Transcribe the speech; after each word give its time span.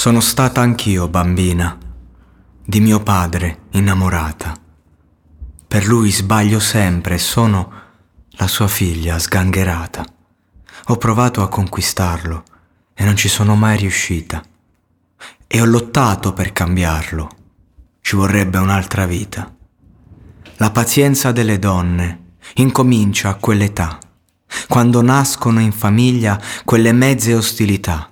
Sono 0.00 0.20
stata 0.20 0.62
anch'io 0.62 1.08
bambina, 1.08 1.76
di 2.64 2.80
mio 2.80 3.02
padre 3.02 3.64
innamorata. 3.72 4.56
Per 5.68 5.86
lui 5.86 6.10
sbaglio 6.10 6.58
sempre 6.58 7.16
e 7.16 7.18
sono 7.18 7.70
la 8.30 8.46
sua 8.46 8.66
figlia 8.66 9.18
sgangherata. 9.18 10.02
Ho 10.86 10.96
provato 10.96 11.42
a 11.42 11.48
conquistarlo 11.48 12.44
e 12.94 13.04
non 13.04 13.14
ci 13.14 13.28
sono 13.28 13.56
mai 13.56 13.76
riuscita. 13.76 14.42
E 15.46 15.60
ho 15.60 15.66
lottato 15.66 16.32
per 16.32 16.54
cambiarlo. 16.54 17.28
Ci 18.00 18.16
vorrebbe 18.16 18.56
un'altra 18.56 19.04
vita. 19.04 19.54
La 20.56 20.70
pazienza 20.70 21.30
delle 21.30 21.58
donne 21.58 22.36
incomincia 22.54 23.28
a 23.28 23.34
quell'età, 23.34 23.98
quando 24.66 25.02
nascono 25.02 25.60
in 25.60 25.72
famiglia 25.72 26.40
quelle 26.64 26.92
mezze 26.92 27.34
ostilità 27.34 28.09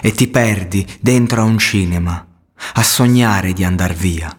e 0.00 0.12
ti 0.12 0.28
perdi 0.28 0.86
dentro 1.00 1.42
a 1.42 1.44
un 1.44 1.58
cinema, 1.58 2.26
a 2.74 2.82
sognare 2.82 3.52
di 3.52 3.64
andar 3.64 3.94
via, 3.94 4.36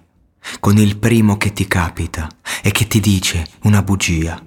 con 0.60 0.78
il 0.78 0.98
primo 0.98 1.38
che 1.38 1.54
ti 1.54 1.68
capita 1.68 2.28
e 2.62 2.72
che 2.72 2.88
ti 2.88 3.00
dice 3.00 3.46
una 3.64 3.82
bugia. 3.82 4.42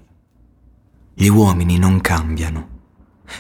Gli 1.14 1.28
uomini 1.28 1.78
non 1.78 2.00
cambiano. 2.00 2.68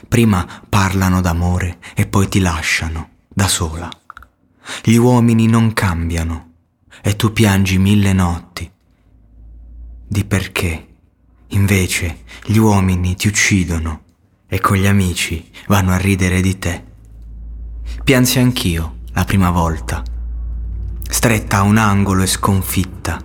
Prima 0.06 0.46
parlano 0.68 1.20
d'amore 1.20 1.78
e 1.94 2.06
poi 2.06 2.28
ti 2.28 2.40
lasciano 2.40 3.10
da 3.28 3.48
sola. 3.48 3.88
Gli 4.82 4.96
uomini 4.96 5.46
non 5.46 5.72
cambiano 5.72 6.52
e 7.02 7.16
tu 7.16 7.32
piangi 7.32 7.78
mille 7.78 8.12
notti. 8.12 8.70
Di 10.06 10.24
perché 10.24 10.86
invece 11.48 12.24
gli 12.44 12.58
uomini 12.58 13.16
ti 13.16 13.28
uccidono 13.28 14.02
e 14.46 14.60
con 14.60 14.76
gli 14.76 14.86
amici 14.86 15.50
vanno 15.66 15.92
a 15.92 15.96
ridere 15.96 16.40
di 16.40 16.58
te. 16.58 16.84
Piansi 18.04 18.38
anch'io 18.38 18.98
la 19.12 19.24
prima 19.24 19.50
volta, 19.50 20.02
stretta 21.08 21.58
a 21.58 21.62
un 21.62 21.76
angolo 21.76 22.22
e 22.22 22.26
sconfitta. 22.26 23.20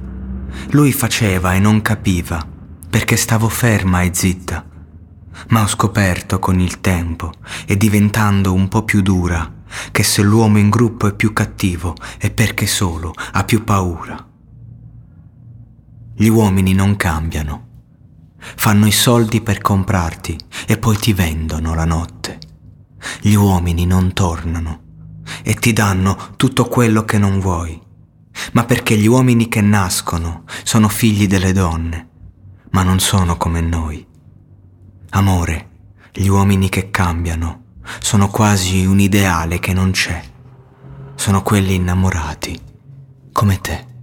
Lui 0.71 0.91
faceva 0.91 1.53
e 1.53 1.59
non 1.59 1.81
capiva, 1.81 2.45
perché 2.89 3.16
stavo 3.16 3.49
ferma 3.49 4.02
e 4.02 4.11
zitta. 4.13 4.66
Ma 5.49 5.61
ho 5.61 5.67
scoperto 5.67 6.39
con 6.39 6.59
il 6.59 6.81
tempo 6.81 7.31
e 7.66 7.77
diventando 7.77 8.53
un 8.53 8.67
po' 8.67 8.83
più 8.83 9.02
dura 9.02 9.53
che 9.91 10.03
se 10.03 10.21
l'uomo 10.21 10.58
in 10.58 10.69
gruppo 10.69 11.08
è 11.08 11.13
più 11.13 11.33
cattivo 11.33 11.95
è 12.17 12.31
perché 12.31 12.66
solo 12.67 13.14
ha 13.33 13.43
più 13.43 13.64
paura. 13.64 14.25
Gli 16.15 16.27
uomini 16.27 16.73
non 16.73 16.95
cambiano. 16.95 17.67
Fanno 18.37 18.86
i 18.86 18.92
soldi 18.92 19.42
per 19.42 19.59
comprarti 19.59 20.37
e 20.67 20.77
poi 20.77 20.98
ti 20.98 21.14
vendono 21.14 21.73
la 21.73 21.86
notte. 21.86 22.39
Gli 23.21 23.33
uomini 23.33 23.86
non 23.86 24.14
tornano 24.14 24.82
e 25.43 25.54
ti 25.55 25.73
danno 25.73 26.33
tutto 26.36 26.66
quello 26.66 27.05
che 27.05 27.17
non 27.17 27.39
vuoi, 27.39 27.80
ma 28.54 28.66
perché 28.66 28.98
gli 28.98 29.08
uomini 29.08 29.48
che 29.48 29.61
nascono 29.61 30.43
sono 30.64 30.88
figli 30.89 31.27
delle 31.27 31.52
donne, 31.52 32.10
ma 32.71 32.83
non 32.83 32.99
sono 32.99 33.38
come 33.38 33.61
noi. 33.61 34.05
Amore, 35.11 35.70
gli 36.14 36.27
uomini 36.27 36.70
che 36.70 36.92
cambiano 36.92 37.64
sono 37.99 38.30
quasi 38.30 38.86
un 38.86 38.99
ideale 38.99 39.60
che 39.60 39.73
non 39.73 39.92
c'è. 39.92 40.22
Sono 41.16 41.43
quelli 41.43 41.76
innamorati, 41.76 42.60
come 43.32 43.61
te. 43.61 43.93